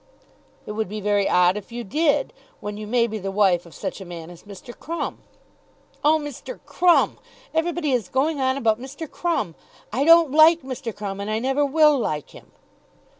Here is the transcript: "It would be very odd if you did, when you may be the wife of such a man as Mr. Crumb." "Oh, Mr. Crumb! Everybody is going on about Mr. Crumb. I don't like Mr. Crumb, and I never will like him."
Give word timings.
"It 0.65 0.71
would 0.71 0.89
be 0.89 0.99
very 0.99 1.29
odd 1.29 1.57
if 1.57 1.71
you 1.71 1.83
did, 1.83 2.33
when 2.59 2.75
you 2.75 2.87
may 2.87 3.05
be 3.05 3.19
the 3.19 3.29
wife 3.29 3.67
of 3.67 3.75
such 3.75 4.01
a 4.01 4.03
man 4.03 4.31
as 4.31 4.45
Mr. 4.45 4.73
Crumb." 4.75 5.19
"Oh, 6.03 6.17
Mr. 6.17 6.59
Crumb! 6.65 7.19
Everybody 7.53 7.91
is 7.91 8.09
going 8.09 8.41
on 8.41 8.57
about 8.57 8.81
Mr. 8.81 9.07
Crumb. 9.07 9.53
I 9.93 10.03
don't 10.03 10.31
like 10.31 10.63
Mr. 10.63 10.91
Crumb, 10.91 11.19
and 11.19 11.29
I 11.29 11.37
never 11.37 11.63
will 11.63 11.99
like 11.99 12.31
him." 12.31 12.51